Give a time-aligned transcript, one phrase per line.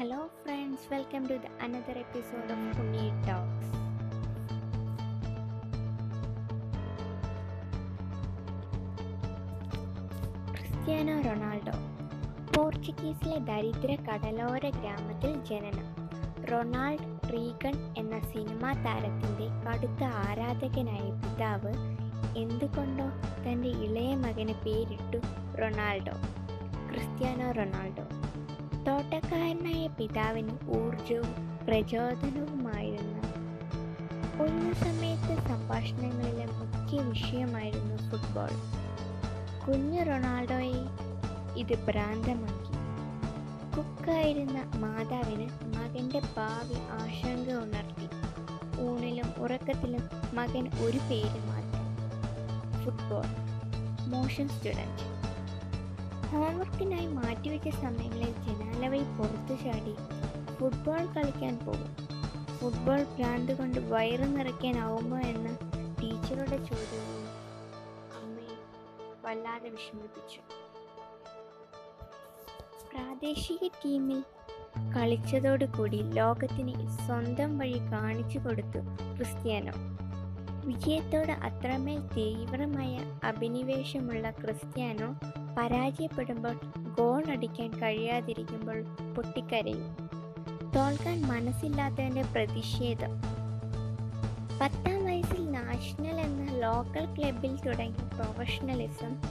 [0.00, 3.72] Hello, friends welcome to the another episode of Puni talks
[10.52, 11.74] Cristiano Ronaldo
[12.52, 15.88] പോർച്ചുഗീസിലെ ദരിദ്ര കടലോര ഗ്രാമത്തിൽ ജനനം.
[16.52, 21.74] റൊണാൾഡ് റീഗൺ എന്ന സിനിമാ താരത്തിന്റെ കടുത്ത ആരാധകനായ പിതാവ്
[22.38, 23.08] എന്തുകൊണ്ടോ
[23.44, 25.20] തന്റെ ഇളയ മകന് പേരിട്ടു
[25.60, 26.16] റൊണാൾഡോ.
[26.88, 28.19] Cristiano Ronaldo.
[28.88, 33.20] തോട്ടക്കാരനായ പിതാവിന് ഊർജവും പ്രചോദനവുമായിരുന്നു.
[34.42, 38.48] ഒഴിവു സമയത്ത് സംഭാഷണങ്ങളിലെ മുഖ്യ വിഷയമായിരുന്നു ഫുട്ബോൾ.
[39.66, 40.86] കുഞ്ഞു റൊണാൾഡോയെ
[41.56, 42.70] ഇത് ഭ്രാന്തമാക്കി.
[43.76, 48.08] കുക്കായിരുന്ന മാതാവിന് മകന്റെ ഭാവി ആശങ്ക ഉണർത്തി.
[48.80, 51.86] ഊണിലും ഉറക്കത്തിലും മകൻ ഒരു പേര് മാത്രം
[52.84, 53.26] ഫുട്ബോൾ.
[54.06, 55.19] മോഷൻ സ്റ്റുഡന്റ്
[56.30, 59.94] ഹോംവർക്കിനായി മാറ്റിവെച്ച സമയങ്ങളിൽ ജനാല വഴി പുറത്തു ചാടി
[60.56, 61.90] ഫുട്ബോൾ കളിക്കാൻ പോകും.
[62.58, 65.48] ഫുട്ബോൾ ഭ്രാന്ത് കൊണ്ട് വയറ് നിറയ്ക്കാനാവുമോ എന്ന
[66.02, 67.24] ടീച്ചറുടെ ചോദ്യവും
[68.22, 68.56] അമ്മയെ
[69.24, 70.40] വല്ലാതെ വിഷമിപ്പിച്ചു.
[72.92, 74.20] പ്രാദേശിക ടീമിൽ
[74.96, 78.78] കളിച്ചതോടുകൂടി ലോകത്തിന് സ്വന്തം വഴി കാണിച്ചു കൊടുത്തു
[79.16, 79.72] ക്രിസ്ത്യാനോ.
[80.64, 85.08] വിജയത്തോട് അത്രമേൽ തീവ്രമായ അഭിനിവേശമുള്ള ക്രിസ്ത്യാനോ
[85.60, 86.54] പരാജയപ്പെടുമ്പോൾ
[86.98, 88.82] ഗോൾ അടിക്കാൻ കഴിയാതിരിക്കുമ്പോൾ
[89.14, 89.96] പൊട്ടിക്കരയും.
[90.76, 93.22] തോൽക്കാൻ മനസ്സില്ലാത്തതിന്റെ പ്രതിഷേധം.
[94.60, 99.22] പത്താം വയസ്സിൽ നാഷണൽ എന്ന ലോക്കൽ ക്ലബിൽ തുടങ്ങിയ പ്രൊഫഷണലിസം.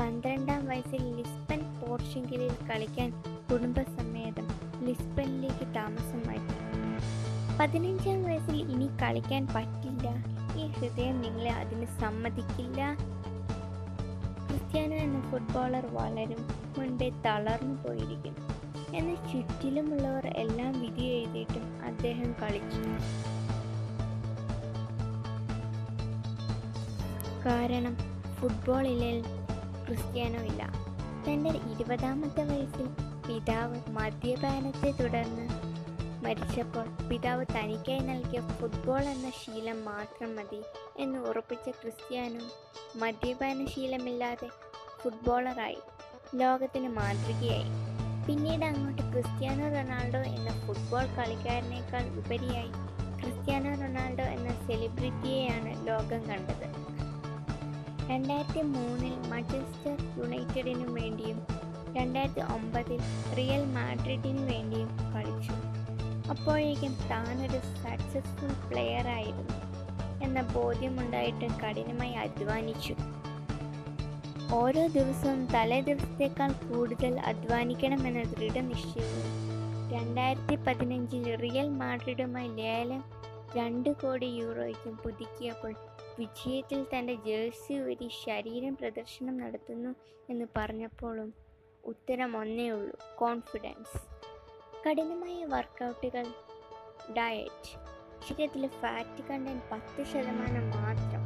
[0.00, 4.48] പന്ത്രണ്ടാം വയസ്സിൽ ലിസ്ബൺ പോർച്ചുഗലിൽ കളിക്കാൻ കുടുംബസമേതം
[4.86, 6.56] ലിസ്ബണിലേക്ക് താമസം മാറ്റി
[7.60, 10.08] പതിനഞ്ചാം വയസ്സിൽ ഇനി കളിക്കാൻ പറ്റില്ല.
[10.60, 12.96] ഈ ഹൃദയം നിങ്ങളെ അതിന് സമ്മതിക്കില്ല.
[14.56, 18.54] ക്രിസ്ത്യാനോ എന്ന ഫുട്ബോളർ വളരും മുൻപേ തളർന്നു പോയിരിക്കുന്നു.
[18.96, 22.80] എന്നാൽ ചുറ്റിലുമുള്ളവർ എല്ലാം വിധി എഴുതിയിട്ടും അദ്ദേഹം കളിച്ചു.
[27.46, 27.96] കാരണം
[28.34, 29.20] ഫുട്ബോളിലെ
[29.86, 30.62] ക്രിസ്ത്യാനോ ഇല്ല.
[31.28, 32.86] തന്റെ ഇരുപതാമത്തെ വയസ്സിൽ
[33.28, 35.48] പിതാവ് മദ്യപാനത്തെ തുടർന്ന്
[36.26, 40.62] മരിച്ചപ്പോൾ പിതാവ് തനിക്കായി നൽകിയ ഫുട്ബോൾ എന്ന ശീലം മാത്രം മതി
[40.98, 42.48] എന്ന് ഉറപ്പിച്ച ക്രിസ്ത്യാനോ
[42.98, 44.48] മദ്യപാന ശീലമില്ലാതെ
[45.02, 45.78] ഫുട്ബോളറായി
[46.34, 47.68] ലോകത്തിന് മാതൃകയായി.
[48.26, 52.72] പിന്നീട് അങ്ങോട്ട് ക്രിസ്ത്യാനോ റൊണാൾഡോ എന്ന ഫുട്ബോൾ കളിക്കാരനേക്കാൾ ഉപരിയായി
[53.20, 56.66] ക്രിസ്ത്യാനോ റൊണാൾഡോ എന്ന സെലിബ്രിറ്റിയെയാണ് ലോകം കണ്ടത്.
[58.10, 61.46] രണ്ടായിരത്തി മൂന്നിൽ മാഞ്ചസ്റ്റർ യുണൈറ്റഡിനു വേണ്ടിയും
[61.96, 63.00] രണ്ടായിരത്തി ഒമ്പതിൽ
[63.36, 65.05] റിയൽ മാഡ്രിഡിനു വേണ്ടിയും
[66.36, 69.54] അപ്പോഴേക്കും താനൊരു സക്സസ്ഫുൾ പ്ലെയർ ആയിരുന്നു.
[70.22, 72.94] എന്ന ബോധ്യമുണ്ടായിട്ട് കഠിനമായി അധ്വാനിച്ചു.
[74.54, 79.24] ഓരോ ദിവസവും തലേ ദിവസത്തേക്കാൾ കൂടുതൽ അധ്വാനിക്കണമെന്ന ദൃഢനിശ്ചയവും
[79.92, 83.02] രണ്ടായിരത്തി പതിനഞ്ചിൽ റിയൽ മാഡ്രിഡുമായി ലേലം
[83.56, 85.74] രണ്ട് കോടി യൂറോയ്ക്കും പുതുക്കിയപ്പോൾ
[86.18, 89.94] വിജയത്തിൽ തന്റെ ജേഴ്സി ഒരു ശരീരം പ്രദർശനം നടത്തുന്നു
[90.30, 91.34] എന്ന് പറഞ്ഞപ്പോഴും
[91.84, 94.15] ഉത്തരം ഒന്നേ ഉള്ളൂ കോൺഫിഡൻസ്
[94.86, 96.26] കഠിനമായ വർക്കൗട്ടുകൾ
[97.16, 97.70] ഡയറ്റ്
[98.28, 101.22] ശരീരത്തിലെ ഫാറ്റ് കണ്ടന്റ് പത്ത് ശതമാനം മാത്രം.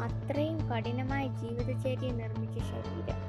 [0.00, 3.20] അത്രയും കഠിനമായ ജീവിതചര്യ നിർമ്മിച്ച ശരീരം.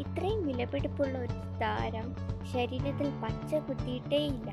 [0.00, 2.16] ഇത്രയും വിലപിടിപ്പുള്ള ഒരു താരം
[2.52, 4.50] ശരീരത്തിൽ പച്ച കുത്തിയിട്ടേയില്ല.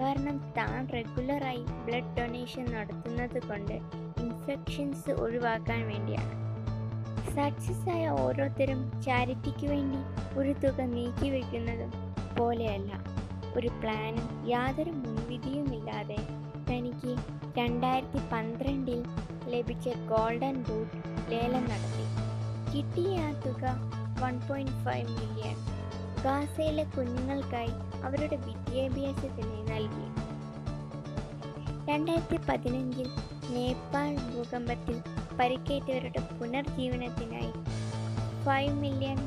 [0.00, 3.74] കാരണം താൻ റെഗുലറായി ബ്ലഡ് ഡൊണേഷൻ നടത്തുന്നത് കൊണ്ട്
[4.20, 6.32] ഇൻഫെക്ഷൻസ് ഒഴിവാക്കാൻ വേണ്ടിയാണ്.
[7.34, 9.98] സക്സസ് ആയ ഓരോരുത്തരും ചാരിറ്റിക്ക് വേണ്ടി
[10.38, 11.92] ഒരു തുക നീക്കി വയ്ക്കുന്നതും
[12.36, 13.16] പോലെയല്ല.
[13.54, 16.18] ഒരു പ്ലാനും യാതൊരു മുൻവിധിയുമില്ലാതെ
[16.70, 17.16] തനിക്ക്
[17.58, 19.04] രണ്ടായിരത്തി പന്ത്രണ്ടിൽ
[19.48, 20.96] ലഭിച്ച ഗോൾഡൻ ബൂട്ട്
[21.30, 22.06] ലേലം നടത്തി.
[22.72, 23.64] കിട്ടിയ ആ തുക
[24.20, 25.56] വൺ പോയിന്റ് ഫൈവ് മില്യൺ.
[26.24, 30.08] ഗാസയിലെ കുഞ്ഞുങ്ങൾക്കായി അവരുടെ വിദ്യാഭ്യാസത്തിന് നൽകി.
[31.90, 33.08] രണ്ടായിരത്തി പതിനഞ്ചിൽ
[33.50, 34.96] നേപ്പാൾ ഭൂകമ്പത്തിൽ
[35.40, 37.52] പരിക്കേറ്റവരുടെ പുനർജീവനത്തിനായി
[38.44, 39.18] ഫൈവ് മില്യൺ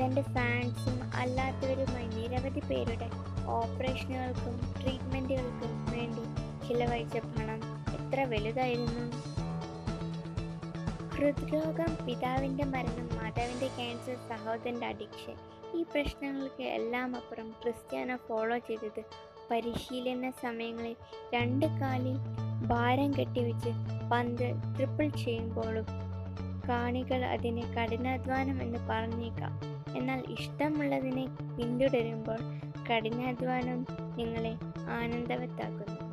[0.00, 3.08] തന്റെ ഫാൻസും അല്ലാത്തവരുമായി നിരവധി പേരുടെ
[3.46, 6.24] ഓപ്പറേഷനുകൾക്കും ട്രീറ്റ്മെന്റുകൾക്കും വേണ്ടി
[6.68, 7.60] ചിലവഴിച്ച പണം
[7.94, 9.04] എത്ര വലുതായിരുന്നു?
[11.14, 15.36] ഹൃദ്രോഗം പിതാവിന്റെ മരണം മാതാവിന്റെ ക്യാൻസർ സഹോദരന്റെ അഡിക്ഷൻ
[15.74, 19.04] ഈ പ്രശ്നങ്ങൾക്ക് എല്ലാം അപ്പുറം ക്രിസ്ത്യാന ഫോളോ ചെയ്തത്
[19.50, 20.96] പരിശീലന സമയങ്ങളിൽ
[21.34, 22.18] രണ്ട് കാലിൽ
[22.66, 23.72] ഭാരം കെട്ടിവെച്ച്
[24.12, 25.86] പന്ത് ട്രിപ്പിൾ ചെയ്യുമ്പോഴും
[26.68, 29.75] കാണികൾ അതിനെ കഠിനാധ്വാനം എന്ന് പറഞ്ഞേക്കാം.
[29.96, 31.26] എന്നാൽ ഇഷ്ടമുള്ളതിനെ
[31.56, 32.40] പിന്തുടരുമ്പോൾ
[32.88, 34.54] കഠിനാധ്വാനം നിങ്ങളെ
[34.90, 36.05] ആനന്ദവത്താക്കുന്നു.